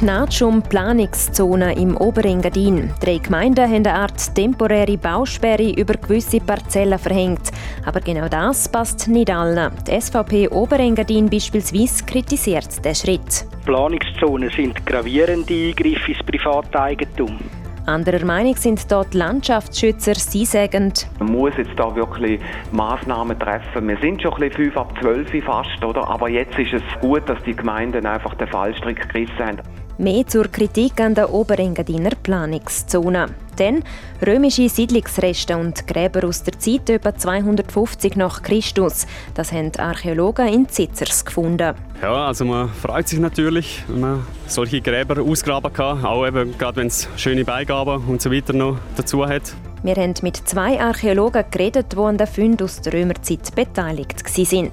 [0.00, 2.90] Knatsch um Planungszone im Oberengadin.
[3.02, 7.50] Drei Gemeinden haben eine Art temporäre Bausperre über gewisse Parzellen verhängt.
[7.84, 9.70] Aber genau das passt nicht allen.
[9.86, 13.44] Die SVP Oberengadin beispielsweise kritisiert den Schritt.
[13.66, 17.36] Planungszonen sind gravierende Eingriffe ins Privateigentum.
[17.84, 20.14] Anderer Meinung sind dort Landschaftsschützer.
[20.14, 22.40] Sie sagen, man muss jetzt da wirklich
[22.72, 23.86] Maßnahmen treffen.
[23.86, 26.08] Wir sind schon ein bisschen 5 ab 12 fast, oder?
[26.08, 29.58] aber jetzt ist es gut, dass die Gemeinden einfach den Fallstrick gerissen haben.
[30.00, 33.26] Mehr zur Kritik an der Oberengadiner Planungszone.
[33.58, 33.84] Denn
[34.26, 39.06] römische Siedlungsreste und Gräber aus der Zeit etwa 250 nach Christus.
[39.34, 41.74] Das haben Archäologen in Zitzers gefunden.
[42.00, 46.78] Ja, also man freut sich natürlich, wenn man solche Gräber ausgraben kann, auch eben gerade
[46.78, 49.52] wenn es schöne Beigaben und so weiter noch dazu hat.
[49.82, 54.70] Wir haben mit zwei Archäologen geredet, die an den Funden aus der Römerzeit beteiligt waren.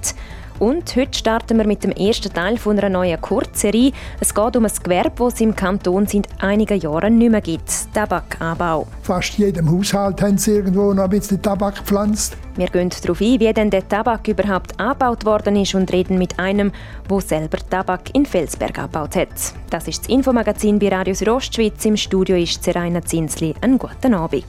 [0.58, 3.92] Und heute starten wir mit dem ersten Teil von einer neuen Kurzserie.
[4.18, 7.94] Es geht um ein Gewerbe, das es im Kanton seit einigen Jahren nicht mehr gibt:
[7.94, 8.86] Tabakanbau.
[9.02, 12.36] Fast jedem Haushalt haben sie irgendwo noch ein bisschen Tabak gepflanzt.
[12.56, 16.40] Wir gehen darauf ein, wie denn der Tabak überhaupt angebaut worden ist und reden mit
[16.40, 16.72] einem,
[17.08, 19.28] der selber Tabak in Felsberg angebaut hat.
[19.70, 21.84] Das ist das Infomagazin bei Radio Südostschweiz.
[21.84, 23.54] Im Studio ist Seraina Zinsli.
[23.60, 24.44] Einen guten Abend.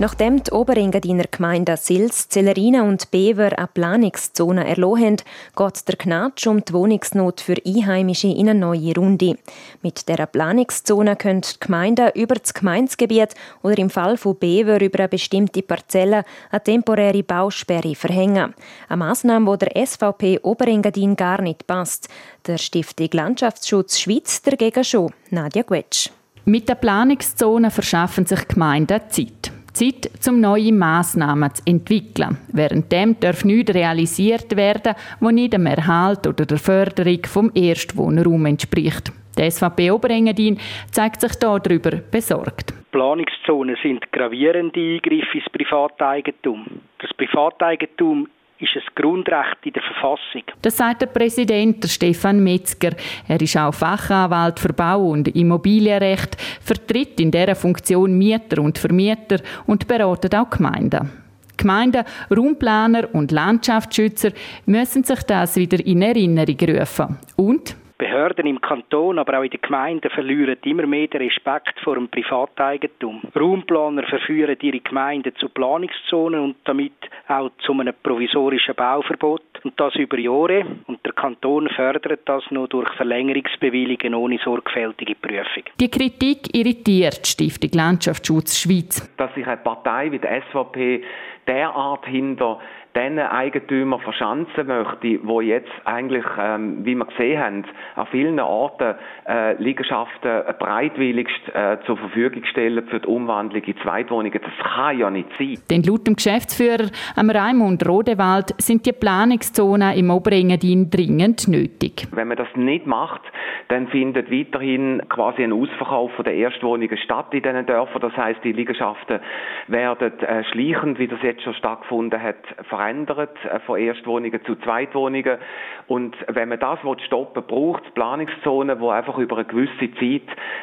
[0.00, 5.16] Nachdem die Oberengadiner Gemeinden Sils, Zellerina und Bever eine Planungszone erlassen haben,
[5.54, 9.36] geht der Knatsch um die Wohnungsnot für Einheimische in eine neue Runde.
[9.82, 15.00] Mit dieser Planungszone können die Gemeinden über das Gemeindegebiet oder im Fall von Bever über
[15.00, 18.54] eine bestimmte Parzelle eine temporäre Bausperre verhängen.
[18.88, 22.08] Eine Massnahme, die der SVP Oberengadin gar nicht passt.
[22.46, 25.12] Der Stiftung Landschaftsschutz Schweiz dagegen schon.
[25.28, 26.08] Nadja Gwetsch.
[26.46, 29.52] Mit der Planungszone verschaffen sich Gemeinden Zeit.
[29.80, 32.36] Zeit, um neue Massnahmen zu entwickeln.
[32.52, 39.10] Währenddem darf nichts realisiert werden, was nicht dem Erhalt oder der Förderung vom Erstwohnraum entspricht.
[39.38, 40.58] Der SVP Oberengadin
[40.90, 42.74] zeigt sich darüber besorgt.
[42.92, 46.66] Planungszonen sind gravierende Eingriffe ins Privateigentum.
[46.98, 48.28] Das Privateigentum
[48.62, 50.42] ist ein Grundrecht in der Verfassung.
[50.62, 52.90] Das sagt der Präsident Stefan Metzger.
[53.26, 59.38] Er ist auch Fachanwalt für Bau- und Immobilienrecht, vertritt in dieser Funktion Mieter und Vermieter
[59.66, 61.10] und beratet auch Gemeinden.
[61.56, 62.04] Gemeinden,
[62.34, 64.30] Raumplaner und Landschaftsschützer
[64.64, 67.18] müssen sich das wieder in Erinnerung rufen.
[67.36, 71.96] Und Behörden im Kanton, aber auch in den Gemeinden verlieren immer mehr den Respekt vor
[71.96, 73.20] dem Privateigentum.
[73.38, 76.94] Raumplaner verführen ihre Gemeinden zu Planungszonen und damit
[77.28, 79.42] auch zu einem provisorischen Bauverbot.
[79.64, 80.64] Und das über Jahre.
[80.86, 85.64] Und der Kanton fördert das nur durch Verlängerungsbewilligungen ohne sorgfältige Prüfung.
[85.78, 89.14] Die Kritik irritiert die Stiftung Landschaftsschutz Schweiz.
[89.18, 91.02] Dass sich eine Partei wie die SVP
[91.46, 92.60] derart hinter
[92.96, 97.64] den Eigentümer verschanzen möchte, wo jetzt eigentlich, ähm, wie wir gesehen haben,
[97.94, 98.94] an vielen Orten
[99.28, 104.40] äh, Liegenschaften breitwilligst äh, zur Verfügung stellen für die Umwandlung in Zweitwohnungen.
[104.42, 105.58] Das kann ja nicht sein.
[105.70, 112.08] Denn laut dem Geschäftsführer am Raimund Rodewald sind die Planungszonen im Oberengadin dringend nötig.
[112.10, 113.22] Wenn man das nicht macht,
[113.68, 118.02] dann findet weiterhin quasi ein Ausverkauf der Erstwohnungen statt in diesen Dörfern.
[118.02, 119.20] Das heißt, die Liegenschaften
[119.68, 122.36] werden äh, schleichend, wie das jetzt schon stattgefunden hat,
[122.80, 125.38] verändert äh, von Erstwohnungen zu Zweitwohnungen.
[125.86, 130.22] Und wenn man das stoppen braucht es Planungszonen, wo einfach über eine gewisse Zeit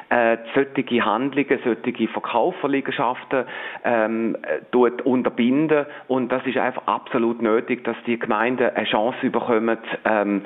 [0.10, 3.46] äh, solche Handlungen, solche Verkaufsliegenschaften
[3.84, 4.38] ähm,
[4.72, 5.86] tut unterbinden.
[6.08, 10.42] Und das ist einfach absolut nötig, dass die Gemeinden eine Chance bekommen, ähm,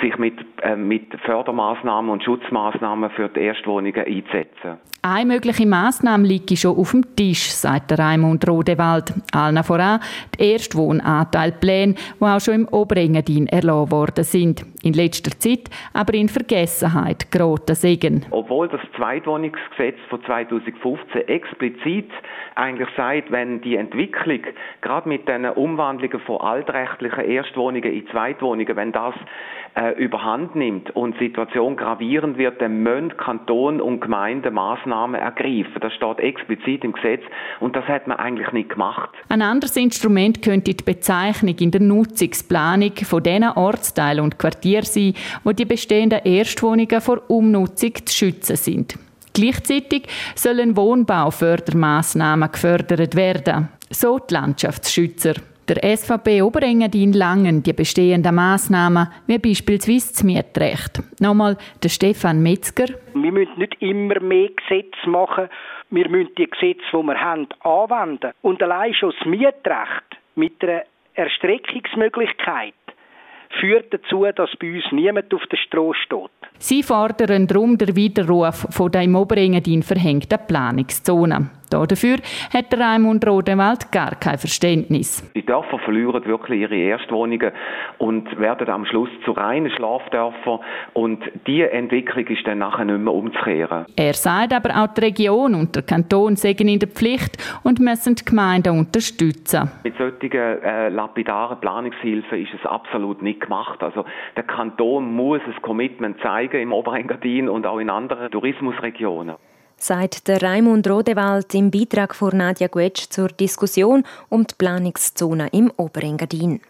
[0.00, 4.78] sich mit, äh, mit Fördermaßnahmen und Schutzmaßnahmen für die Erstwohnungen einzusetzen.
[5.08, 9.14] Eine mögliche Massnahme liegt schon auf dem Tisch, sagt Raimund Rodewald.
[9.32, 10.00] Allen voran
[10.34, 10.42] die
[11.16, 14.64] Erstwohnanteilpläne, die auch schon im Oberengadin erlassen worden sind.
[14.82, 18.26] In letzter Zeit aber in Vergessenheit geraten sind.
[18.30, 22.10] Obwohl das Zweitwohnungsgesetz von 2015 explizit
[22.54, 24.40] eigentlich sagt, wenn die Entwicklung
[24.80, 29.14] gerade mit den Umwandlungen von altrechtlichen Erstwohnungen in Zweitwohnungen, wenn das
[29.76, 35.74] äh, überhand nimmt und die Situation gravierend wird, dann müssen Kanton und Gemeinden Massnahmen ergreifen.
[35.80, 37.22] Das steht explizit im Gesetz
[37.60, 39.10] und das hat man eigentlich nicht gemacht.
[39.28, 45.14] Ein anderes Instrument könnte die Bezeichnung in der Nutzungsplanung von den Ortsteilen und Quartieren sein,
[45.44, 48.98] wo die bestehenden Erstwohnungen vor Umnutzung zu schützen sind.
[49.32, 50.04] Gleichzeitig
[50.34, 53.68] sollen Wohnbaufördermaßnahmen gefördert werden.
[53.90, 55.34] So die Landschaftsschützer.
[55.68, 61.02] Der SVP Oberengadin langen die bestehenden Massnahmen, wie beispielsweise das Mietrecht.
[61.20, 62.86] Nochmal der Stefan Metzger.
[63.14, 65.48] Wir müssen nicht immer mehr Gesetze machen.
[65.90, 68.32] Wir müssen die Gesetze, die wir haben, anwenden.
[68.42, 70.82] Und allein schon das Mietrecht mit einer
[71.14, 72.74] Erstreckungsmöglichkeit
[73.60, 76.30] führt dazu, dass bei uns niemand auf der Straße steht.
[76.58, 81.50] Sie fordern darum den Widerruf von der im Oberengadin verhängten Planungszone.
[81.84, 82.16] Dafür
[82.52, 85.28] hat Raimund Rodewald gar kein Verständnis.
[85.34, 87.52] Die Dörfer verlieren wirklich ihre Erstwohnungen
[87.98, 90.60] und werden am Schluss zu reinen Schlafdörfern
[90.94, 93.86] und diese Entwicklung ist dann nachher nicht mehr umzukehren.
[93.96, 98.14] Er sagt aber auch die Region und der Kanton sägen in der Pflicht und müssen
[98.14, 99.70] die Gemeinden unterstützen.
[99.84, 103.82] Mit solchen äh, lapidaren Planungshilfen ist es absolut nicht gemacht.
[103.82, 104.04] Also
[104.36, 109.36] der Kanton muss ein Commitment zeigen im Oberengadin und auch in anderen Tourismusregionen
[109.78, 115.70] sagt der Raimund Rodewald im Beitrag von Nadja Guetsch zur Diskussion um die Planungszone im
[115.76, 116.60] Oberengadin.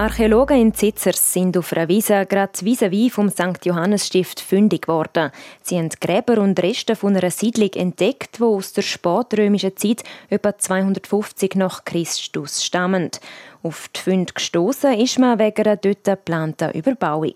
[0.00, 3.66] Archäologen in Zitzers sind auf einer Wiese gerade vis-à-vis vom St.
[3.66, 5.30] Johannesstift fündig geworden.
[5.60, 10.56] Sie haben Gräber und Reste von einer Siedlung entdeckt, die aus der spätrömischen Zeit etwa
[10.56, 13.10] 250 nach Christus stammen.
[13.62, 17.34] Auf die Funde gestoßen ist man wegen einer dort geplanten Überbauung.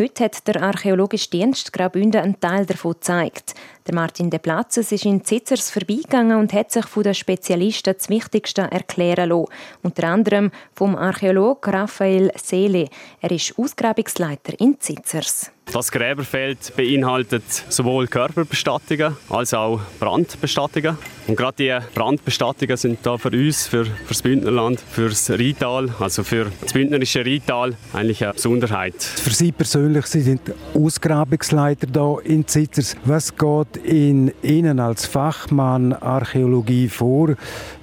[0.00, 3.56] Heute hat der Archäologische Dienst Graubünden einen Teil davon gezeigt.
[3.88, 8.10] Der Martin de Platzes ist in Zitzers vorbeigegangen und hat sich von den Spezialisten das
[8.10, 9.46] Wichtigste erklären lassen.
[9.82, 12.90] Unter anderem vom Archäolog Raphael Seele.
[13.22, 15.52] Er ist Ausgrabungsleiter in Zitzers.
[15.72, 20.96] Das Gräberfeld beinhaltet sowohl Körperbestattungen als auch Brandbestattungen.
[21.26, 25.90] Und gerade die Brandbestattungen sind da für uns, für, für das Bündnerland, für das Rheintal,
[26.00, 28.94] also für das bündnerische Rheintal, eigentlich eine Besonderheit.
[29.02, 30.40] Für Sie persönlich, Sie sind
[30.72, 32.96] Ausgrabungsleiter hier in Zitzers.
[33.04, 37.34] Was geht in Ihnen als Fachmann Archäologie vor,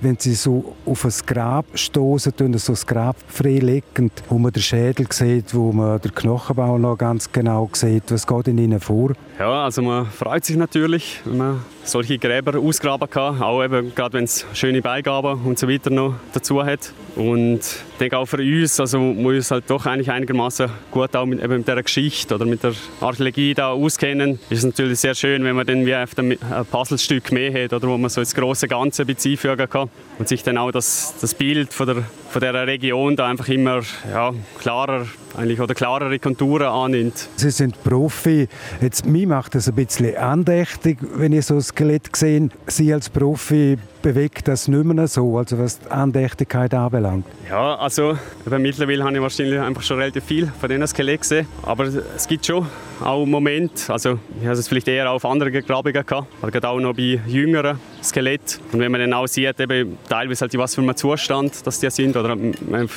[0.01, 4.61] wenn Sie so auf ein Grab stoßen und so ein Grab freilegend, wo man den
[4.61, 8.11] Schädel sieht, wo man den Knochenbau noch ganz genau sieht?
[8.11, 9.11] Was geht in Ihnen vor?
[9.39, 14.13] Ja, also man freut sich natürlich, wenn man solche Gräber ausgraben kann, auch eben gerade
[14.13, 16.91] wenn es schöne Beigaben und so weiter noch dazu hat.
[17.15, 21.25] Und ich denke auch für uns, also muss es halt doch eigentlich einigermaßen gut auch
[21.25, 24.39] mit, eben mit der Geschichte oder mit der Archäologie da auskennen.
[24.49, 26.37] Ist es natürlich sehr schön, wenn man dann wie auf ein
[26.69, 30.57] Puzzlestück mehr hat oder wo man so ins große Ganze einfügen kann und sich dann
[30.57, 32.03] auch das, das Bild von der,
[32.35, 33.79] von der Region da einfach immer
[34.11, 37.29] ja, klarer eigentlich oder klarere Konturen annimmt.
[37.37, 38.49] Sie sind Profi.
[38.81, 42.49] Jetzt, mich macht das ein bisschen andächtig, wenn ich so ein Skelett sehe.
[42.67, 47.25] Sie als Profi bewegt das nicht mehr so, also was die Andächtigkeit anbelangt?
[47.49, 48.15] Ja, also
[48.45, 51.47] mittlerweile habe ich wahrscheinlich einfach schon relativ viel von diesen Skeletten gesehen.
[51.63, 52.67] Aber es gibt schon
[53.03, 56.79] auch Momente, also ich habe es vielleicht eher auf andere Grabungen gehabt, aber gerade auch
[56.79, 58.61] noch bei jüngeren Skeletten.
[58.71, 61.89] Und wenn man dann auch sieht, eben teilweise halt, was für einen Zustand dass die
[61.89, 62.37] sind oder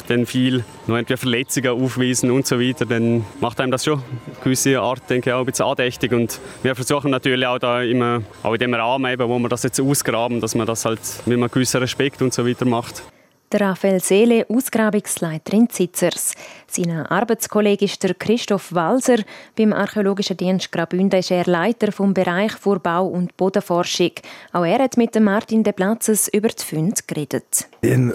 [0.08, 4.78] dann viel noch Verletzungen aufweisen und so weiter, dann macht einem das schon eine gewisse
[4.78, 6.12] Art, denke ich, auch ein bisschen andächtig.
[6.12, 9.62] Und wir versuchen natürlich auch da immer, auch in dem Rahmen, eben, wo wir das
[9.62, 13.02] jetzt ausgraben, dass man das halt mit einem gewissen Respekt und so weiter macht.
[13.50, 16.34] Der Raphael Seele, Ausgrabungsleiter in Zitzers.
[16.70, 19.16] Sein Arbeitskollege ist der Christoph Walser.
[19.56, 24.10] Beim Archäologischen Dienst Graubünden ist er Leiter vom Bereich Vorbau und Bodenforschung.
[24.52, 27.68] Auch er hat mit Martin de Platzes über die Funde geredet.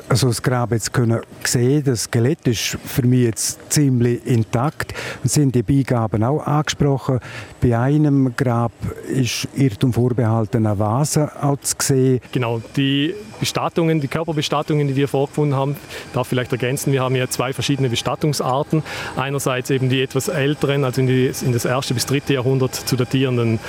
[0.07, 4.93] Also das Grab jetzt können sehen, das Skelett ist für mich jetzt ziemlich intakt.
[5.23, 7.21] Und sind die Beigaben auch angesprochen.
[7.59, 8.71] Bei einem Grab
[9.07, 12.21] ist Irrtum vorbehalten, eine Vase auch zu sehen.
[12.31, 15.75] Genau, die Bestattungen, die Körperbestattungen, die wir vorgefunden haben,
[16.13, 18.83] darf vielleicht ergänzen, wir haben hier zwei verschiedene Bestattungsarten Arten.
[19.15, 22.95] Einerseits eben die etwas älteren, also in, die, in das erste bis dritte Jahrhundert zu
[22.95, 23.59] datierenden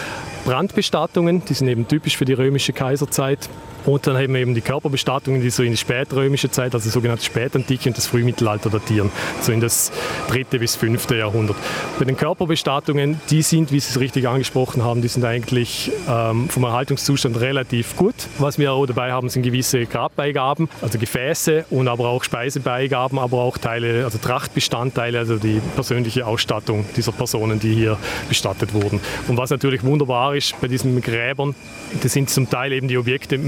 [0.45, 3.49] Brandbestattungen, die sind eben typisch für die römische Kaiserzeit.
[3.87, 6.93] Und dann haben wir eben die Körperbestattungen, die so in die spätrömische Zeit, also die
[6.93, 9.11] sogenannte Spätantike und das Frühmittelalter datieren,
[9.43, 9.93] so in das
[10.29, 11.57] dritte bis fünfte Jahrhundert.
[11.99, 16.49] Bei den Körperbestattungen, die sind, wie Sie es richtig angesprochen haben, die sind eigentlich ähm,
[16.49, 18.15] vom Erhaltungszustand relativ gut.
[18.39, 23.39] Was wir auch dabei haben, sind gewisse Grabbeigaben, also Gefäße und aber auch Speisebeigaben, aber
[23.43, 27.99] auch Teile, also Trachtbestandteile, also die persönliche Ausstattung dieser Personen, die hier
[28.31, 29.01] bestattet wurden.
[29.29, 31.55] Und was natürlich wunderbar ist bei diesen Gräbern,
[32.03, 33.39] das sind zum Teil eben die Objekte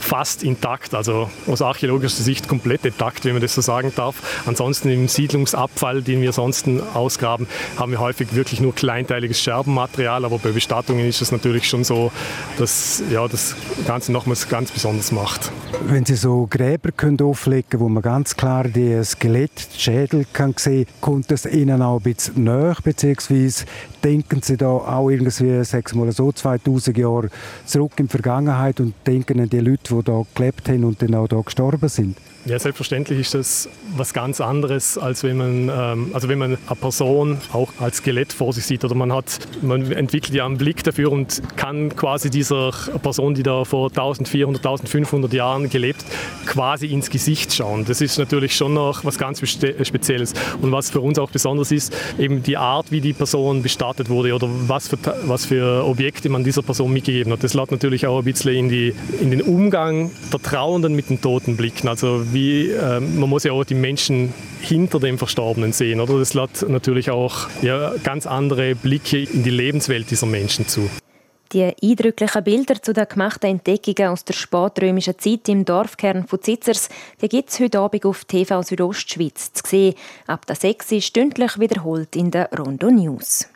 [0.00, 4.16] fast intakt, also aus archäologischer Sicht komplett intakt, wenn man das so sagen darf.
[4.46, 7.46] Ansonsten im Siedlungsabfall, den wir sonst ausgraben,
[7.76, 12.12] haben wir häufig wirklich nur kleinteiliges Scherbenmaterial, aber bei Bestattungen ist es natürlich schon so,
[12.58, 15.50] dass ja, das Ganze nochmals ganz besonders macht.
[15.86, 20.54] Wenn Sie so Gräber können auflegen wo man ganz klar die Skelett, die Schädel kann
[20.56, 23.64] sehen, kommt das Ihnen auch ein bisschen näher, beziehungsweise
[24.02, 27.30] denken Sie da auch irgendwie, sechs mal so 2000 Jahre
[27.64, 31.14] zurück in die Vergangenheit und denken an die Leute, die hier gelebt haben und dann
[31.14, 32.16] auch hier gestorben sind?
[32.46, 36.76] Ja, selbstverständlich ist das was ganz anderes, als wenn man, ähm, also wenn man eine
[36.76, 40.84] Person auch als Skelett vor sich sieht oder man hat, man entwickelt ja einen Blick
[40.84, 42.70] dafür und kann quasi dieser
[43.02, 46.04] Person, die da vor 1400, 1500 Jahren gelebt,
[46.44, 47.86] quasi ins Gesicht schauen.
[47.86, 51.96] Das ist natürlich schon noch was ganz Spezielles und was für uns auch besonders ist,
[52.18, 56.44] eben die Art, wie die Person bestattet wurde oder was für, was für Objekte man
[56.44, 57.42] dieser Person mitgegeben hat.
[57.42, 61.22] Das lässt natürlich auch ein bisschen in, die, in den Umgang der Trauernden mit den
[61.22, 61.88] Toten blicken.
[61.88, 66.00] Also wie, äh, man muss ja auch die Menschen hinter dem Verstorbenen sehen.
[66.00, 66.18] Oder?
[66.18, 70.90] Das lässt natürlich auch ja, ganz andere Blicke in die Lebenswelt dieser Menschen zu.
[71.52, 76.88] Die eindrücklichen Bilder zu den gemachten Entdeckungen aus der spätrömischen Zeit im Dorfkern von Zitzers
[77.20, 79.94] gibt es heute Abend auf TV Südostschweiz zu sehen.
[80.26, 83.48] Ab der 6 stündlich wiederholt in der Rondo News.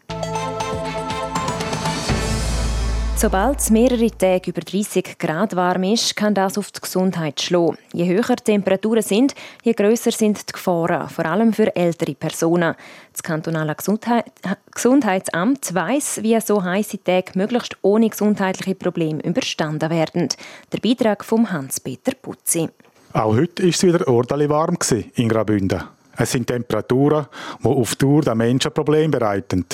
[3.20, 7.76] Sobald es mehrere Tage über 30 Grad warm ist, kann das auf die Gesundheit schlagen.
[7.92, 9.34] Je höher die Temperaturen sind,
[9.64, 12.76] je grösser sind die Gefahren, vor allem für ältere Personen.
[13.12, 14.26] Das kantonale Gesundheit
[14.72, 20.28] Gesundheitsamt weiss, wie so heiße Tage möglichst ohne gesundheitliche Probleme überstanden werden.
[20.72, 22.68] Der Beitrag von Hans-Peter Putzi.
[23.14, 24.78] Auch heute war es wieder ordentlich warm
[25.16, 25.82] in Graubünden.
[26.16, 27.26] Es sind Temperaturen,
[27.64, 29.66] die auf Tour den Menschen Probleme bereiten,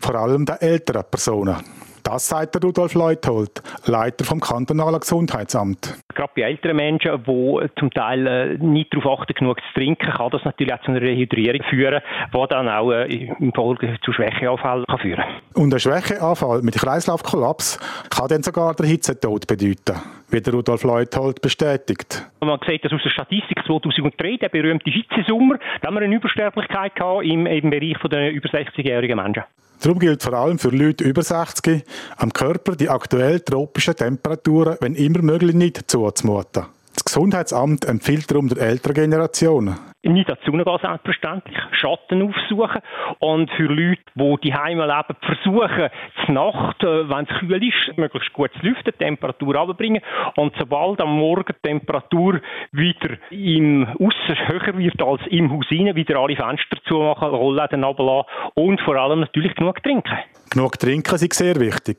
[0.00, 1.56] vor allem den älteren Personen.
[2.02, 5.98] Das sagt der Rudolf Leuthold, Leiter vom kantonalen Gesundheitsamt.
[6.14, 10.30] Gerade bei älteren Menschen, die zum Teil äh, nicht darauf achten, genug zu trinken, kann
[10.30, 12.02] das natürlich auch zu einer Rehydrierung führen,
[12.34, 17.78] die dann auch äh, im Folge zu Schwächeanfällen kann führen Und ein Schwächeanfall mit Kreislaufkollaps
[18.10, 22.26] kann dann sogar der Hitzetod bedeuten, wie der Rudolf Leuthold bestätigt.
[22.40, 26.96] Man sieht das aus der Statistik 2003, der berühmte Hitzesommer, da haben wir eine Übersterblichkeit
[26.96, 29.44] gehabt im, im Bereich der über 60-jährigen Menschen.
[29.82, 31.84] Darum gilt vor allem für Leute über 60
[32.16, 36.66] am Körper die aktuell tropischen Temperaturen, wenn immer möglich, nicht zuzumuten.
[36.94, 41.56] Das Gesundheitsamt empfiehlt darum der älteren Generation, nicht dazu gehen, selbstverständlich.
[41.72, 42.80] Schatten aufsuchen.
[43.20, 45.90] Und für Leute, die die Heime leben, versuchen,
[46.24, 50.02] zur Nacht, äh, wenn es kühl ist, möglichst gut zu lüften, die Temperatur runterbringen.
[50.36, 52.40] Und sobald am Morgen die Temperatur
[52.72, 58.28] wieder im Aussen höher wird als im Haus rein, wieder alle Fenster zumachen, Rollläden runterlassen
[58.54, 60.18] und vor allem natürlich genug trinken.
[60.50, 61.98] Genug trinken ist sehr wichtig,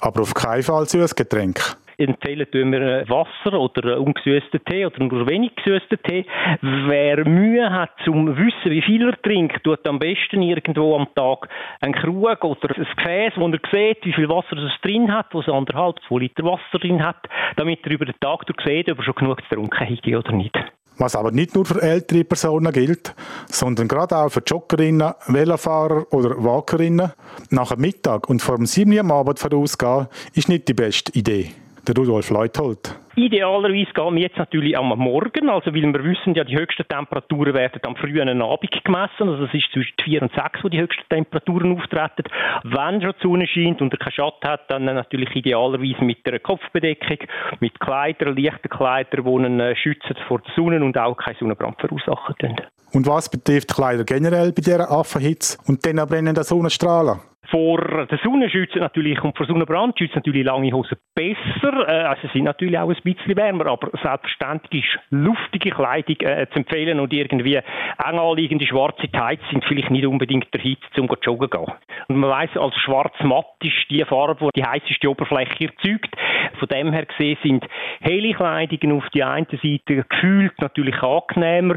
[0.00, 5.26] aber auf keinen Fall süßes Getränk empfehlen wir äh, Wasser oder ungesüßten Tee oder nur
[5.28, 6.26] wenig gesüßten Tee.
[6.60, 11.48] Wer Mühe hat, zum wissen, wie viel er trinkt, tut am besten irgendwo am Tag
[11.80, 15.40] einen Krug oder ein Gefäß, wo er sieht, wie viel Wasser es drin hat, wo
[15.40, 19.04] es anderthalb, zwei Liter Wasser drin hat, damit er über den Tag sieht, ob er
[19.04, 20.58] schon genug getrunken hat oder nicht.
[20.98, 23.14] Was aber nicht nur für ältere Personen gilt,
[23.46, 27.12] sondern gerade auch für Joggerinnen, Velofahrer oder Walkerinnen.
[27.50, 31.12] Nach dem Mittag und vor dem 7 Uhr am Abend vorausgehen, ist nicht die beste
[31.18, 31.52] Idee
[31.86, 32.96] der Rudolf Leuthold.
[33.14, 37.52] Idealerweise gehen wir jetzt natürlich am Morgen, also weil wir wissen ja, die höchsten Temperaturen
[37.52, 41.06] werden am frühen Abend gemessen, also es ist zwischen 4 und 6, wo die höchsten
[41.10, 42.24] Temperaturen auftreten.
[42.64, 46.38] Wenn schon die Sonne scheint und er keinen Schatten hat, dann natürlich idealerweise mit einer
[46.38, 47.18] Kopfbedeckung,
[47.60, 51.78] mit Kleidern, leichten Kleidern, die ihn äh, schützen vor der Sonne und auch keinen Sonnenbrand
[51.80, 52.60] verursachen können.
[52.92, 57.20] Und was betrifft Kleider generell bei dieser Affenhitze und den brennenden Sonnenstrahlen?
[57.52, 61.86] Vor der Sonne schützen natürlich und vor Sonnenbrand schützen natürlich lange Hosen besser.
[61.86, 66.60] Äh, also sind natürlich auch ein bisschen wärmer, aber selbstverständlich ist luftige Kleidung äh, zu
[66.60, 71.16] empfehlen und irgendwie eng anliegende schwarze Tights sind vielleicht nicht unbedingt der Hit, um zu
[71.20, 71.74] joggen gehen.
[72.08, 76.14] Und man weiss, als schwarz-matt ist die Farbe, die die heißeste Oberfläche erzeugt.
[76.58, 77.66] Von dem her gesehen sind
[78.00, 81.76] helle Kleidungen auf die einen Seite gefühlt natürlich angenehmer,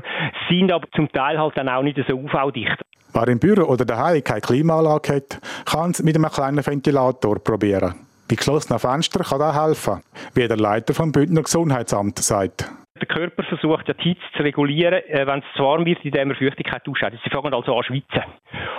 [0.50, 2.85] sind aber zum Teil halt dann auch nicht so UV-dicht.
[3.16, 7.96] Wer im Büro oder daheim keine Klimaanlage hat, kann es mit einem kleinen Ventilator probieren.
[8.28, 10.02] Bei geschlossenen Fenstern kann das helfen,
[10.34, 12.70] wie der Leiter vom Bündner Gesundheitsamt sagt.
[12.98, 16.30] Der Körper versucht ja die Hitze zu regulieren, äh, wenn es zu warm wird, indem
[16.30, 17.20] er Feuchtigkeit ausscheidet.
[17.26, 18.24] Sie fangen also an zu schwitzen.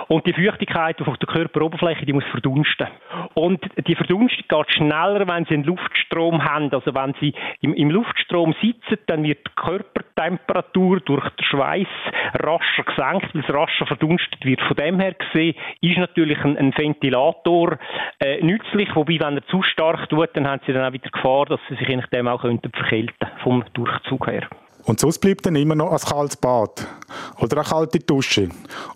[0.07, 2.87] Und die Feuchtigkeit auf der Körperoberfläche, die muss verdunsten.
[3.35, 6.73] Und die Verdunstung geht schneller, wenn Sie einen Luftstrom haben.
[6.73, 11.87] Also wenn Sie im, im Luftstrom sitzen, dann wird die Körpertemperatur durch den Schweiß
[12.39, 14.61] rascher gesenkt, weil es rascher verdunstet wird.
[14.61, 17.77] Von dem her gesehen ist natürlich ein, ein Ventilator
[18.19, 21.45] äh, nützlich, wobei wenn er zu stark tut, dann haben Sie dann auch wieder Gefahr,
[21.45, 24.47] dass Sie sich je nachdem auch könnten verkälten vom Durchzug her.
[24.85, 26.87] Und sonst bleibt dann immer noch ein kaltes Bad
[27.39, 28.49] oder eine kalte Dusche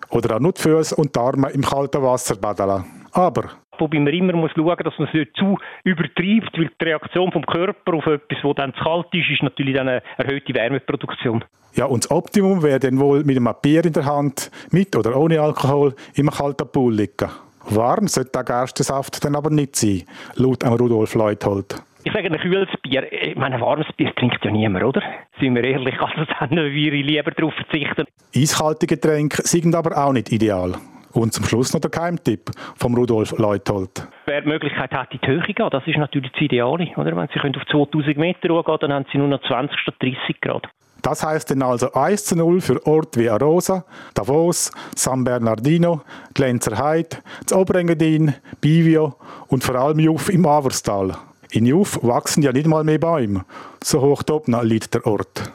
[0.08, 2.84] oder auch nur die Füße und die Arme im kalten Wasser baden.
[3.12, 6.84] Aber wobei man immer muss schauen muss, dass man es nicht zu übertreibt, weil die
[6.84, 10.54] Reaktion vom Körper auf etwas, das dann zu kalt ist, ist natürlich dann eine erhöhte
[10.54, 11.44] Wärmeproduktion.
[11.74, 15.16] Ja, und das Optimum wäre dann wohl mit einem Bier in der Hand, mit oder
[15.16, 17.30] ohne Alkohol, im kalten Pool liegen.
[17.70, 20.02] Warm sollte der Gerstensaft dann aber nicht sein,
[20.34, 21.82] laut Rudolf Leuthold.
[22.04, 25.02] Ich sage, ein kühles Bier, ich meine, ein warmes Bier trinkt ja niemand, oder?
[25.38, 28.06] Sind wir ehrlich, also dann würde ich lieber darauf verzichten.
[28.34, 30.74] Eiskalte Getränke sind aber auch nicht ideal.
[31.12, 34.08] Und zum Schluss noch der Geheimtipp vom Rudolf Leuthold.
[34.26, 36.88] Wer die Möglichkeit hat, in die Höhe gehen, das ist natürlich das Ideale.
[36.96, 37.16] Oder?
[37.16, 40.68] Wenn Sie auf 2000 Meter gehen, dann haben Sie nur noch 20 statt 30 Grad.
[41.02, 46.02] Das heißt dann also 1 zu 0 für Orte wie Arosa, Davos, San Bernardino,
[46.36, 49.14] die Lenzer Heide, das Oberengadin, Bivio
[49.48, 51.16] und vor allem Juf im Averstal.
[51.54, 53.44] In Juf wachsen ja nicht mal mehr Bäume.
[53.84, 55.52] So hoch oben liegt der Ort.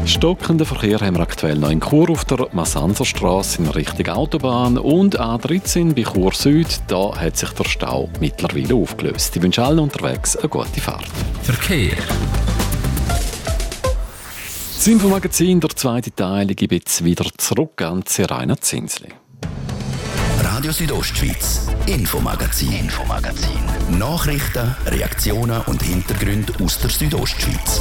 [0.04, 5.20] Stockenden Verkehr haben wir aktuell noch in Chur auf der Massanserstraße in Richtung Autobahn und
[5.20, 6.80] A13 bei Chur Süd.
[6.88, 9.36] Da hat sich der Stau mittlerweile aufgelöst.
[9.36, 11.06] Ich wünsche allen unterwegs eine gute Fahrt.
[11.42, 11.96] Verkehr.
[14.74, 19.08] Das Infomagazin, der zweite Teil, ich gebe jetzt wieder zurück an Serena Zinsli.
[20.42, 23.98] Radio Südostschweiz, Infomagazin, Infomagazin.
[23.98, 27.80] Nachrichten, Reaktionen und Hintergründe aus der Südostschweiz.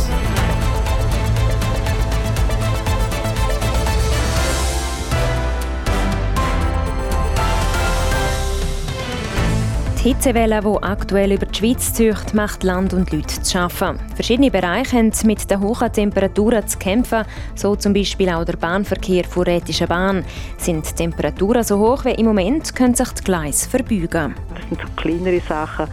[10.04, 14.00] Die Hitzewelle, die aktuell über die Schweiz zieht, macht Land und Leute zu schaffen.
[14.16, 19.26] Verschiedene Bereiche haben mit den hohen Temperaturen zu kämpfen, so zum Beispiel auch der Bahnverkehr
[19.26, 20.26] vor Rätischer Bahn.
[20.58, 24.34] Sind die Temperaturen so hoch wie im Moment, können sich die Gleise verbeugen.
[24.56, 25.88] Das sind so kleinere Sachen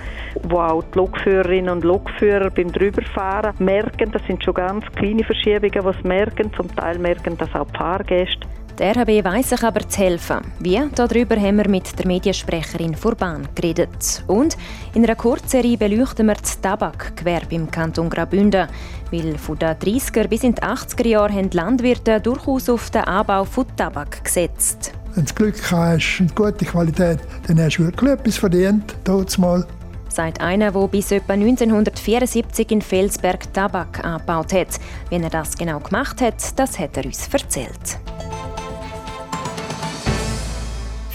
[0.45, 5.73] wo auch die Lokführerinnen und Lokführer beim Drüberfahren merken, das sind schon ganz kleine Verschiebungen,
[5.73, 6.53] die sie merken.
[6.55, 8.47] Zum Teil merken das auch die Fahrgäste.
[8.79, 10.37] Die RHB weiss sich aber zu helfen.
[10.61, 10.81] Wie?
[10.95, 14.23] Darüber haben wir mit der Mediensprecherin vor Bahn geredet.
[14.29, 14.57] Und
[14.95, 18.69] in einer Kurzserie beleuchten wir das Tabakgewerbe im Kanton Graubünden.
[19.11, 23.45] Weil von den 30er bis in die 80er Jahre haben Landwirte durchaus auf den Anbau
[23.45, 24.93] von Tabak gesetzt.
[25.17, 28.95] Wenn du Glück hast und gute Qualität, dann hast du wirklich etwas verdient,
[29.39, 29.67] mal
[30.09, 34.81] sagt einer, der bis etwa 1974 in Felsberg Tabak angebaut hat.
[35.11, 37.99] Wie er das genau gemacht hat, das hat er uns erzählt.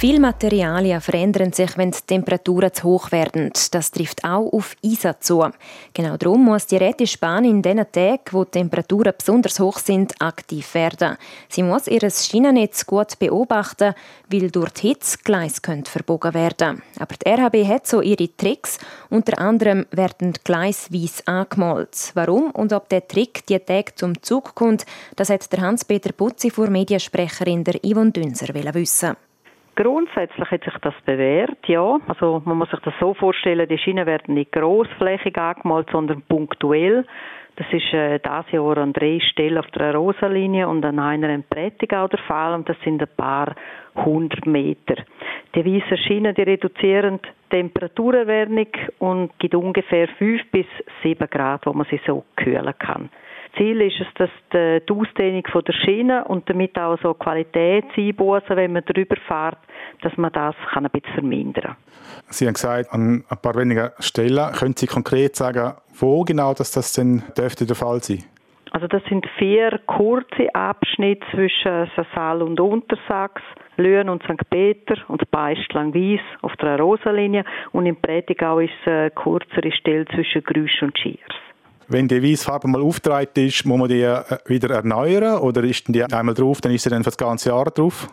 [0.04, 3.54] Viele Materialien verändern sich, wenn die Temperaturen zu hoch werden.
[3.72, 5.46] Das trifft auch auf Eisen zu.
[5.94, 10.22] Genau darum muss die Rätische Bahn in den Tagen, wo die Temperaturen besonders hoch sind,
[10.22, 11.16] aktiv werden.
[11.48, 13.94] Sie muss ihr Schienennetz gut beobachten,
[14.30, 18.80] weil durch die Hitze Gleise verbogen werden Aber die RHB hat so ihre Tricks.
[19.10, 22.12] Unter anderem werden Gleise weiss angemalt.
[22.13, 24.86] Warum und ob der Trick die Tage zum Zug kommt,
[25.16, 29.16] das hat der Hans-Peter Putzi vor Mediensprecherin der Yvonne Dünser wissen.
[29.76, 31.98] Grundsätzlich hat sich das bewährt, ja.
[32.08, 37.06] Also man muss sich das so vorstellen, die Schienen werden nicht grossflächig angemalt, sondern punktuell.
[37.56, 41.44] Das ist äh, dieses Jahr an drei Stellen auf der Rosa-Linie und an einer in
[41.44, 43.54] Prättigau der Fall und das sind ein paar
[43.96, 44.96] hundert Meter.
[45.54, 50.66] Die weißen Schienen die reduzieren die Temperaturerwärmung und gibt ungefähr fünf bis
[51.04, 53.10] sieben Grad, wo man sie so kühlen kann.
[53.58, 58.84] Ziel ist es, dass die Ausdehnung der Schiene und damit auch so Qualitätseinbußen, wenn man
[58.86, 59.60] drüber fährt,
[60.02, 61.76] dass man das kann ein bisschen vermindern kann.
[62.30, 64.52] Sie haben gesagt, an ein paar wenigen Stellen.
[64.54, 68.24] Können Sie konkret sagen, wo genau das, das denn dürfte der Fall sein?
[68.72, 73.44] Also das sind vier kurze Abschnitte zwischen Sassal und Untersachs,
[73.78, 74.50] Lüen und St.
[74.50, 80.44] Peter und Beistlang-Wies auf der Rosa-Linie und in Prätigau ist es eine kürzere Stelle zwischen
[80.44, 81.36] Grüsch und Schiers.
[81.88, 86.04] Wenn die Weißfarbe mal aufgetragen ist, muss man die äh, wieder erneuern oder ist die
[86.04, 88.08] einmal drauf, dann ist sie dann für das ganze Jahr drauf?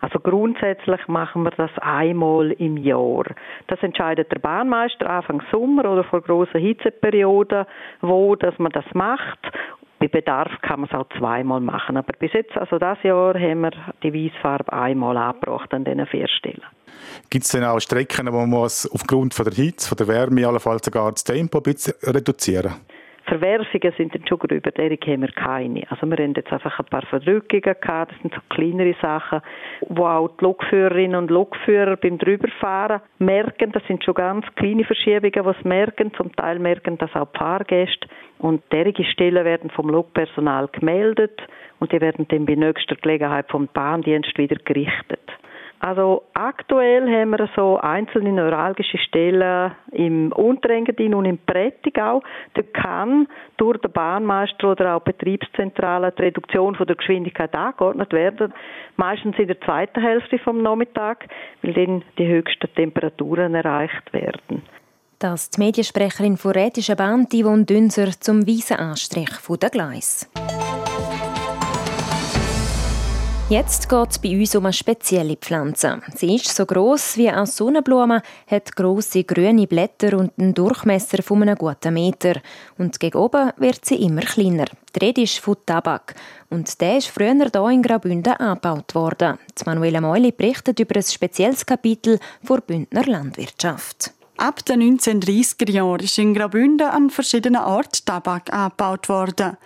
[0.00, 3.24] Also grundsätzlich machen wir das einmal im Jahr.
[3.68, 7.66] Das entscheidet der Bahnmeister Anfang Sommer oder vor großen Hitzeperioden,
[8.00, 9.38] wo dass man das macht.
[10.00, 11.96] Bei Bedarf kann man es auch zweimal machen.
[11.96, 13.70] Aber bis jetzt, also das Jahr, haben wir
[14.02, 16.64] die Weißfarbe einmal angebracht an diesen vier Stellen.
[17.30, 20.84] Gibt es denn auch Strecken, wo man aufgrund von der Hitze, von der Wärme, allenfalls
[20.84, 23.01] sogar das Tempo ein bisschen reduzieren muss?
[23.24, 25.90] Verwerfungen sind dann schon gröber, deren haben wir keine.
[25.90, 29.40] Also wir haben jetzt einfach ein paar Verdrückungen gehabt, das sind so kleinere Sachen,
[29.88, 35.54] wo auch die Lokführerinnen und Lokführer beim Drüberfahren merken, das sind schon ganz kleine Verschiebungen,
[35.62, 38.08] sie merken, zum Teil merken das auch die Fahrgäste
[38.38, 41.40] und derige Stellen werden vom Lokpersonal gemeldet.
[41.78, 45.20] Und die werden dann bei nächster Gelegenheit vom Bahndienst wieder gerichtet.
[45.84, 52.22] Also aktuell haben wir so einzelne neuralgische Stellen im Unterengadin und im Prättigau.
[52.54, 58.54] Da kann durch den Bahnmeister oder auch Betriebszentrale die Reduktion von der Geschwindigkeit angeordnet werden.
[58.94, 61.26] Meistens in der zweiten Hälfte vom Nachmittag,
[61.62, 64.62] weil dann die höchsten Temperaturen erreicht werden.
[65.18, 70.30] Das ist die Mediensprecherin von Rätischer Bahn, Yvonne Dünser, zum weisen Anstrich der Gleis.
[73.52, 76.00] Jetzt geht es bei uns um eine spezielle Pflanze.
[76.16, 81.42] Sie ist so groß wie eine Sonnenblume, hat große grüne Blätter und einen Durchmesser von
[81.42, 82.40] einem guten Meter.
[82.78, 84.64] Und gegen oben wird sie immer kleiner.
[84.96, 86.14] Die Rede ist von Tabak.
[86.48, 89.38] Und der ist früher hier in Graubünden angebaut worden.
[89.60, 94.14] Die Manuela Meuli berichtet über ein spezielles Kapitel der Bündner Landwirtschaft.
[94.38, 99.58] Ab den 1930er Jahren ist in Graubünden an verschiedenen Orten Tabak angebaut worden.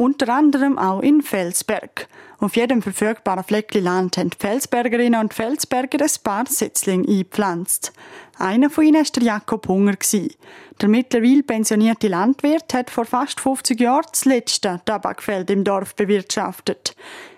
[0.00, 2.08] Unter anderem auch in Felsberg.
[2.38, 7.92] Auf jedem verfügbaren Fleckchen Land haben Felsbergerinnen und Felsberger ein paar Setzlinge eingepflanzt.
[8.38, 9.96] Einer von ihnen war Jakob Hunger.
[10.80, 16.96] Der mittlerweile pensionierte Landwirt hat vor fast 50 Jahren das letzte Tabakfeld im Dorf bewirtschaftet.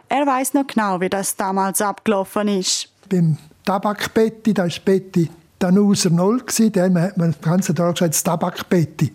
[0.08, 2.92] Er weiß noch genau, wie das damals abgelaufen ist.
[3.08, 8.22] Beim Tabakbetti, da war Betti Danuser Null, dem hat man das ganze Tag gesagt, das
[8.24, 9.12] Tabakbetti.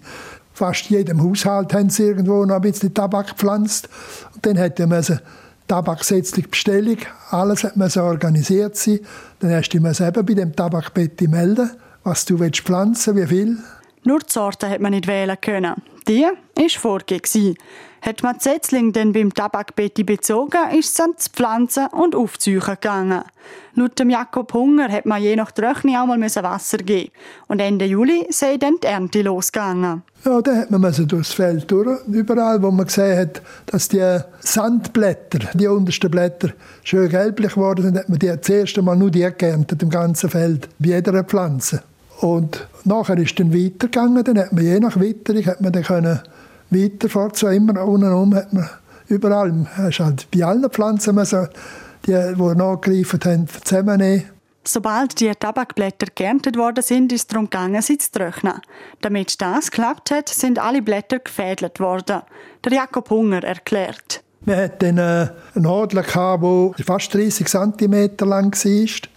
[0.57, 3.89] Fast jedem Haushalt haben sie irgendwo noch ein bisschen Tabak gepflanzt.
[4.33, 5.05] Und dann hätte man
[5.67, 6.97] tabakgesetzliche Bestellung,
[7.29, 9.01] alles hat man so organisiert sein.
[9.39, 11.69] Dann hast du immer selber bei dem Tabakbett melden,
[12.03, 13.57] was du willst pflanzen, wie viel.
[14.07, 15.73] Nur die Sorte hat man nicht wählen können.
[16.07, 17.57] Die war vorgegeben.
[18.01, 23.23] Hat man die Setzlinge dann beim Tabakbetti bezogen, ist es ans Pflanzen und Aufziehen gegangen.
[23.75, 27.11] Laut dem Jakob Hunger hat man je nach Trockenung auch mal Wasser geben
[27.49, 30.03] Und Ende Juli sei dann die Ernte losgegangen.
[30.23, 31.99] Ja, dann hat man durchs Feld durch.
[32.07, 36.53] Überall, wo man gesehen hat, dass die Sandblätter, die untersten Blätter,
[36.85, 40.29] schön gelblich geworden sind, hat man die das erste Mal nur die geerntet im ganzen
[40.29, 41.83] Feld, bei jeder Pflanze.
[42.19, 46.19] Und nachher ist dann weitergegangen, dann hat man je nach Witterung hat man dann können
[46.69, 48.69] weiterfahren, so immer unten hat man
[49.07, 51.47] überall, hast halt bei allen Pflanzen so,
[52.05, 54.25] die, die nachgegriffen haben, zusammennehmen.
[54.63, 58.59] Sobald die Tabakblätter geerntet worden sind, ist es darum gegangen, sie zu trocknen.
[58.99, 62.21] Damit das geklappt hat, sind alle Blätter gefädelt worden.
[62.65, 64.23] Der Jakob Hunger erklärt.
[64.41, 66.03] Wir hatten eine Nadel,
[66.77, 69.09] die fast 30 cm lang war.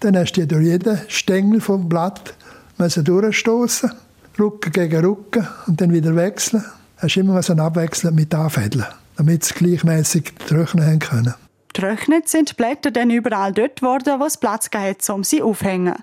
[0.00, 2.34] Dann hast du durch jeden Stängel vom Blatt
[2.78, 3.92] durchstoßen,
[4.38, 6.64] Rücken gegen Rücken und dann wieder wechseln.
[6.98, 11.34] Hast immer so abwechseln mit Anfädeln, damit sie gleichmäßig trocknen können.
[11.72, 15.94] Getrocknet sind die Blätter dann überall dort worden, wo es Platz hat, um sie aufzuhängen.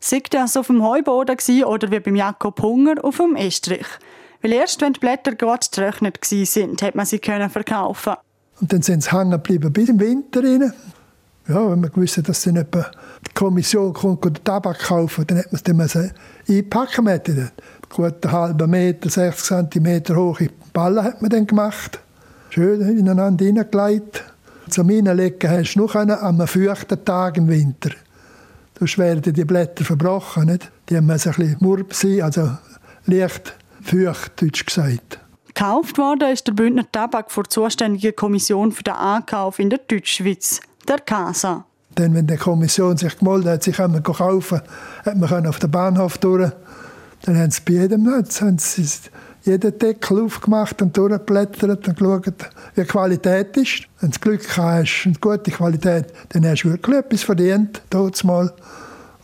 [0.00, 3.86] Sei das auf dem Heuboden oder wie beim Jakob Hunger auf dem Estrich.
[4.40, 8.14] Weil erst wenn die Blätter gut getrocknet sind, hat man sie können verkaufen.
[8.60, 10.72] Und dann sind sie hängen geblieben bis im Winter rein.
[11.48, 12.90] Ja, wenn man gewusst dass dann etwa
[13.26, 16.12] die Kommission kommt den Tabak kaufen, dann hat man es dann
[16.46, 17.50] einpacken müssen.
[17.88, 22.00] Gut einen halben Meter, 60 cm hohe Ballen hat man dann gemacht.
[22.50, 24.24] Schön ineinander hineingelegt.
[24.68, 27.90] Zum Reinlegen hast du nur an einem feuchten Tag im Winter.
[28.78, 30.46] Sonst werden die Blätter verbrochen.
[30.46, 30.70] Nicht?
[30.90, 32.50] Die müssen ein bisschen murb sein, also
[33.06, 35.18] leicht feucht, deutsch gesagt.
[35.46, 39.80] Gekauft worden ist der Bündner Tabak vor der zuständigen Kommission für den Ankauf in der
[39.80, 41.64] Deutschschweiz, der CASA.
[41.94, 44.60] Dann, wenn die Kommission sich gemeldet hat, sie können kaufen,
[45.04, 46.50] hat man auf den Bahnhof durch.
[47.22, 48.88] Dann haben sie bei jedem, haben sie
[49.42, 52.26] jeden Deckel aufgemacht und durchgeblättert und geschaut,
[52.74, 53.84] wie die Qualität ist.
[54.00, 57.82] Wenn du Glück hast und gute Qualität, dann hast du wirklich etwas verdient,
[58.24, 58.52] mal.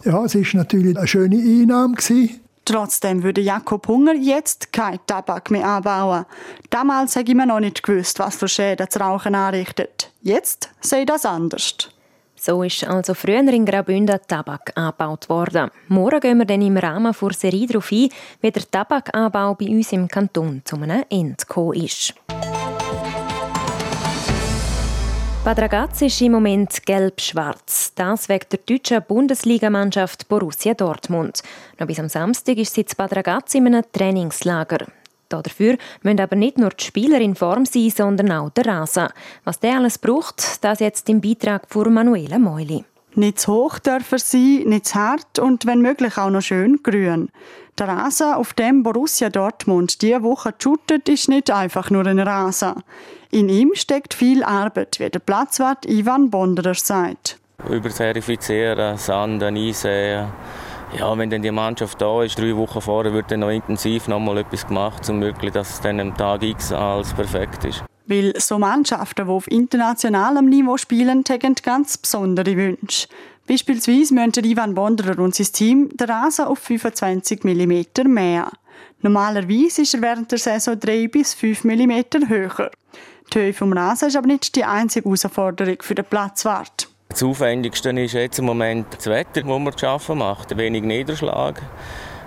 [0.04, 1.94] Ja, es war natürlich eine schöne Einnahme.
[1.94, 2.40] Gewesen.
[2.64, 6.24] Trotzdem würde Jakob Hunger jetzt kein Tabak mehr anbauen.
[6.70, 10.10] Damals hätte ich mir noch nicht gewusst, was für Schäden das Rauchen anrichtet.
[10.22, 11.90] Jetzt sei das anders.
[12.36, 15.70] So ist also früher in Graubünden Tabak angebaut worden.
[15.88, 18.08] Morgen gehen wir dann im Rahmen der Serie darauf ein,
[18.40, 22.14] wie der Tabakanbau bei uns im Kanton zu einem Ende gekommen ist.
[25.44, 27.92] Bad Ragaz ist im Moment gelb-schwarz.
[27.94, 31.42] Das wegen der deutschen Bundesligamannschaft Borussia Dortmund.
[31.78, 34.86] Noch bis am Samstag ist sie in Bad Ragaz in einem Trainingslager.
[35.28, 39.08] Dafür müssen aber nicht nur die Spieler in Form sein, sondern auch der Rasen.
[39.44, 42.82] Was der alles braucht, das jetzt im Beitrag von Manuela Meuli.
[43.16, 46.82] Nicht zu hoch darf er sein, nicht zu hart und wenn möglich auch noch schön
[46.82, 47.28] grün.
[47.78, 52.82] Der Rasen, auf dem Borussia Dortmund diese Woche shootet, ist nicht einfach nur ein Rasen.
[53.30, 57.38] In ihm steckt viel Arbeit, wie der Platzwart Ivan Bonderer sagt.
[57.68, 60.28] Überzerifizieren, Sand, einsehen.
[60.98, 64.20] Ja, wenn dann die Mannschaft da ist, drei Wochen vorher, wird dann noch intensiv noch
[64.20, 67.84] mal etwas gemacht, um wirklich, dass es dann am Tag X alles perfekt ist.
[68.06, 73.08] Weil so Mannschaften, die auf internationalem Niveau spielen, haben ganz besondere Wünsche.
[73.46, 78.50] Beispielsweise müssen Ivan Bonderer und sein Team den Rasen auf 25 mm mehr.
[79.02, 82.70] Normalerweise ist er während der Saison 3 bis 5 mm höher.
[83.32, 86.88] Die Höhe vom Rasen ist aber nicht die einzige Herausforderung für den Platzwart.
[87.08, 90.56] Das Aufwendigste ist jetzt im Moment das Wetter, das man zu arbeiten macht.
[90.56, 91.62] Wenig Niederschlag,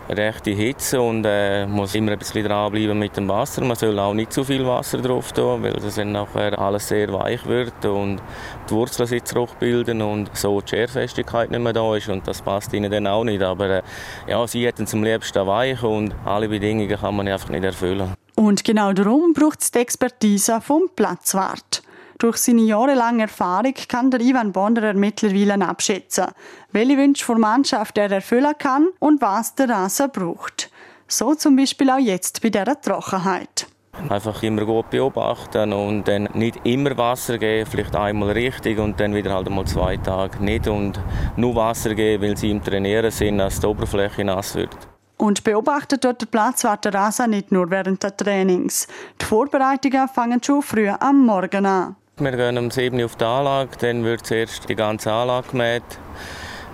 [0.09, 3.63] rechte Hitze und äh, muss immer ein bisschen dranbleiben mit dem Wasser.
[3.63, 7.11] Man soll auch nicht zu viel Wasser drauf tun, weil das dann nachher alles sehr
[7.11, 8.21] weich wird und
[8.69, 12.73] die Wurzeln sich zurückbilden und so die Scherfestigkeit nicht mehr da ist und das passt
[12.73, 13.41] ihnen dann auch nicht.
[13.41, 13.83] Aber äh,
[14.27, 18.13] ja, sie hätten zum liebsten weich und alle Bedingungen kann man einfach nicht erfüllen.
[18.35, 21.81] Und genau darum braucht es die Expertise vom Platzwart.
[22.19, 26.25] Durch seine jahrelange Erfahrung kann der Ivan Bonderer mittlerweile abschätzen,
[26.71, 30.71] welche Wünsche der Mannschaft er erfüllen kann und was der Rasen braucht.
[31.07, 33.67] So zum Beispiel auch jetzt bei dieser Trockenheit.
[34.09, 39.13] Einfach immer gut beobachten und dann nicht immer Wasser geben, vielleicht einmal richtig und dann
[39.13, 40.99] wieder halt mal zwei Tage nicht und
[41.35, 44.75] nur Wasser geben, weil sie im Trainieren sind, dass die Oberfläche nass wird.
[45.17, 48.87] Und beobachtet dort der Platzwart der Rasa nicht nur während der Trainings.
[49.21, 51.95] Die Vorbereitungen fangen schon früh am Morgen an.
[52.19, 55.83] Wir gehen um 7 Uhr auf die Anlage, dann wird zuerst die ganze Anlage gemäht,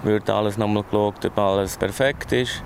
[0.03, 2.63] wird alles nochmal geschaut, ob alles perfekt ist.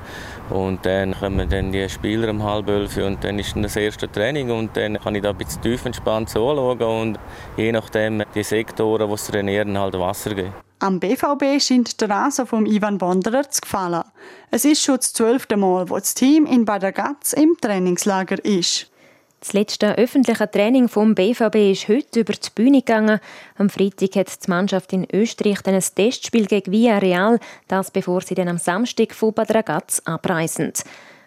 [0.51, 4.51] Und dann kommen dann die Spieler um halb elf und dann ist das erste Training
[4.51, 7.19] und dann kann ich da ein bisschen tief entspannt zuschauen und
[7.57, 10.53] je nachdem die Sektoren, die trainieren, halt Wasser geben.
[10.77, 14.03] Am BVB scheint der Rasen von Ivan Bonderer zu gefallen.
[14.51, 18.91] Es ist schon das zwölfte Mal, wo das Team in Bad Ragaz im Trainingslager ist.
[19.39, 23.19] Das letzte öffentliche Training vom BVB ist heute über die Bühne gegangen.
[23.57, 28.47] Am Freitag hat die Mannschaft in Österreich ein Testspiel gegen Villarreal, das bevor sie dann
[28.47, 30.73] am Samstag von Bad Ragaz abreisen.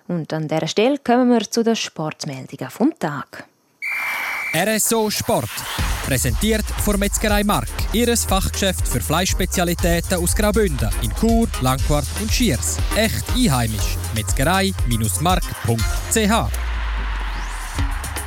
[0.08, 3.44] Und an dieser Stelle kommen wir zu den Sportmeldungen vom Tag.
[4.52, 5.50] RSO Sport.
[6.04, 7.68] Präsentiert von Metzgerei Mark.
[7.92, 12.78] Ihres Fachgeschäft für Fleischspezialitäten aus Graubünden in Chur, Langquart und Schiers.
[12.96, 13.96] Echt einheimisch.
[14.16, 16.59] Metzgerei-mark.ch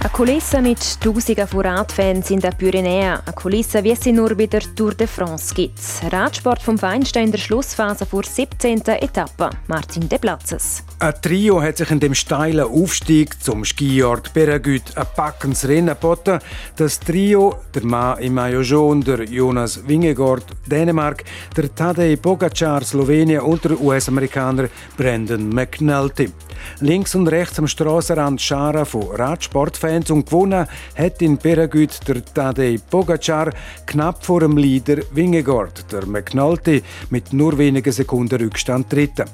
[0.04, 3.20] eine Kulisse mit Tausenden von Radfans in der Pyrenäen.
[3.26, 5.80] Eine Kulisse, wie es sie nur bei der Tour de France gibt.
[6.12, 8.82] Radsport vom Feinstein in der Schlussphase vor 17.
[8.86, 9.50] Etappe.
[9.68, 10.84] Martin De Platzes.
[11.00, 16.40] Ein Trio hat sich in dem steilen Aufstieg zum Skiort Beragüt ein packendes Rennen geboten.
[16.76, 21.24] Das Trio, der Mann im Maillot der Jonas Vingegaard, Dänemark,
[21.56, 26.30] der Tadej Pogacar, Slowenien und der US-Amerikaner Brandon McNulty.
[26.80, 32.80] Links und rechts am Strassenrand Schara von Radsportfans und gewonnen hat in Beragüt der Tadej
[32.90, 33.52] Pogacar
[33.86, 39.26] knapp vor dem Leader Vingegaard, der McNulty mit nur wenigen Sekunden Rückstand dritten.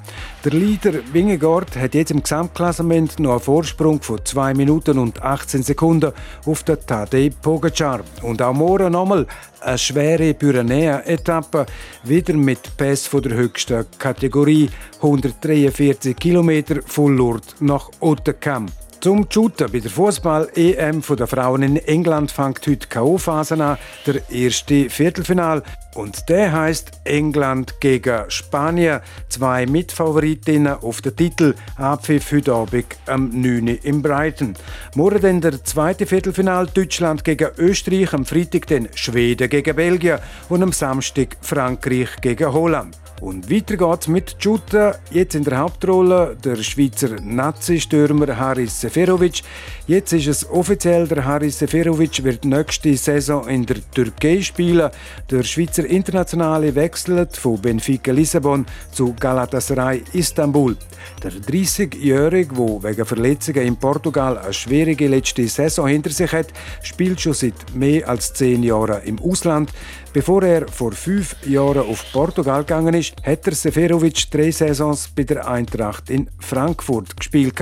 [0.43, 5.63] Der Leader Vingegaard hat jetzt im Gesamtklassement noch einen Vorsprung von 2 Minuten und 18
[5.63, 6.11] Sekunden
[6.45, 8.01] auf den Tadej Pogacar.
[8.21, 9.25] Und auch morgen nochmal
[9.61, 11.65] eine schwere Pyrenäen-Etappe,
[12.03, 18.67] wieder mit Pass von der höchsten Kategorie, 143 Kilometer von Lourdes nach Otterdam.
[19.01, 24.89] Zum Shooten bei der Fußball-EM der Frauen in England fängt heute K.O.-Phase an, der erste
[24.89, 25.63] Viertelfinal.
[25.95, 28.99] Und der heißt England gegen Spanien.
[29.29, 31.55] Zwei Mitfavoritinnen auf den Titel.
[31.77, 33.67] Abpfiff heute Abend am 9.
[33.83, 34.55] in Brighton.
[34.95, 38.13] Morgen dann der zweite Viertelfinal Deutschland gegen Österreich.
[38.13, 40.19] Am Freitag dann Schweden gegen Belgien.
[40.49, 42.98] Und am Samstag Frankreich gegen Holland.
[43.21, 44.95] Und weiter geht's mit Juta.
[45.11, 49.41] Jetzt in der Hauptrolle der Schweizer Nazi-Stürmer Haris Seferovic.
[49.87, 54.89] Jetzt ist es offiziell, der Haris Seferovic wird nächste Saison in der Türkei spielen.
[55.29, 60.77] Der Schweizer Internationale wechselt von Benfica Lissabon zu Galatasaray Istanbul.
[61.21, 66.47] Der 30-Jährige, der wegen Verletzungen in Portugal eine schwierige letzte Saison hinter sich hat,
[66.83, 69.73] spielt schon seit mehr als zehn Jahren im Ausland.
[70.11, 75.23] Bevor er vor fünf Jahren auf Portugal gegangen ist, hat er Seferovic drei Saisons bei
[75.23, 77.55] der Eintracht in Frankfurt gespielt.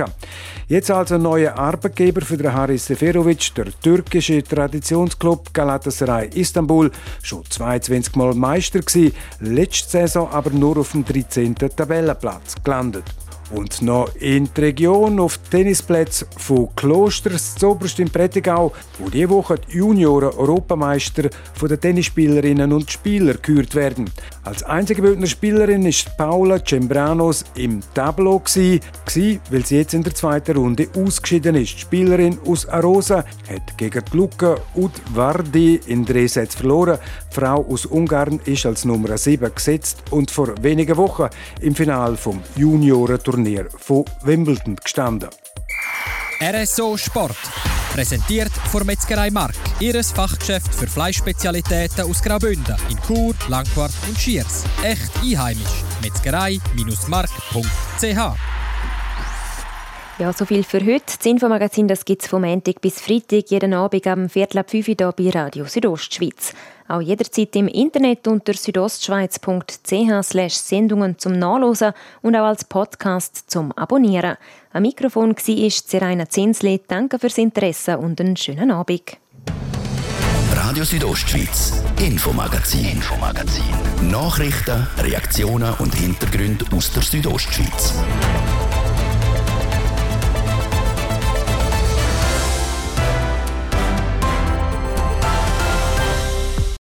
[0.68, 6.90] Jetzt also neuer Arbeitgeber für den Haris Seferovic, der türkische Traditionsclub Galatasaray Istanbul,
[7.22, 11.54] schon 22 Mal Meister gewesen, letzte Saison aber nur auf dem 13.
[11.54, 13.04] Tabellenplatz gelandet.
[13.50, 19.58] Und noch in die Region auf Tennisplätzen von Klosters Zoberst im Prättigau, wo diese Woche
[19.58, 24.10] die Junioren-Europameister von den Tennisspielerinnen und Spielern gekürt werden.
[24.48, 28.80] Als einzige Bündner Spielerin ist Paula Cembranos im Tableau gsi,
[29.50, 31.74] weil sie jetzt in der zweiten Runde ausgeschieden ist.
[31.74, 36.98] Die Spielerin aus Arosa hat gegen die Luca Udvardi in drei verloren.
[37.30, 41.28] Die Frau aus Ungarn ist als Nummer 7 gesetzt und vor wenigen Wochen
[41.60, 45.28] im Finale vom Juniorenturnier von Wimbledon gestanden.
[46.40, 47.36] RSO Sport.
[47.98, 49.56] Präsentiert von Metzgerei Mark.
[49.80, 54.62] Ihres Fachgeschäft für Fleischspezialitäten aus Graubünden in Chur, Langquart und Schiers.
[54.84, 55.82] Echt einheimisch.
[56.00, 58.47] Metzgerei-mark.ch
[60.18, 61.04] ja, so viel für heute.
[61.06, 65.12] Das Infomagazin gibt es vom Montag bis Freitag jeden Abend am Viertel ab 5 Uhr
[65.12, 66.54] bei Radio Südostschweiz.
[66.88, 74.36] Auch jederzeit im Internet unter südostschweiz.ch Sendungen zum Nachlesen und auch als Podcast zum Abonnieren.
[74.72, 76.80] Am Mikrofon war Seraina Zinsli.
[76.88, 79.18] Danke fürs Interesse und einen schönen Abend.
[80.52, 84.10] Radio Südostschweiz, Infomagazin, Infomagazin.
[84.10, 87.94] Nachrichten, Reaktionen und Hintergründe aus der Südostschweiz.